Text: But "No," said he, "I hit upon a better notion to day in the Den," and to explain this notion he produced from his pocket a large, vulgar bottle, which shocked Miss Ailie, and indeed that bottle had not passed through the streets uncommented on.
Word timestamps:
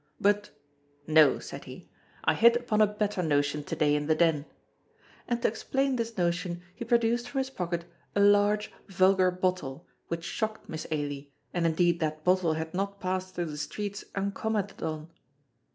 But 0.19 0.49
"No," 1.05 1.37
said 1.37 1.65
he, 1.65 1.87
"I 2.23 2.33
hit 2.33 2.55
upon 2.55 2.81
a 2.81 2.87
better 2.87 3.21
notion 3.21 3.63
to 3.65 3.75
day 3.75 3.93
in 3.93 4.07
the 4.07 4.15
Den," 4.15 4.45
and 5.27 5.39
to 5.43 5.47
explain 5.47 5.95
this 5.95 6.17
notion 6.17 6.63
he 6.73 6.83
produced 6.83 7.29
from 7.29 7.37
his 7.37 7.51
pocket 7.51 7.85
a 8.15 8.19
large, 8.19 8.71
vulgar 8.87 9.29
bottle, 9.29 9.85
which 10.07 10.23
shocked 10.23 10.67
Miss 10.67 10.87
Ailie, 10.89 11.31
and 11.53 11.67
indeed 11.67 11.99
that 11.99 12.23
bottle 12.23 12.53
had 12.53 12.73
not 12.73 12.99
passed 12.99 13.35
through 13.35 13.45
the 13.51 13.57
streets 13.59 14.03
uncommented 14.15 14.81
on. 14.81 15.11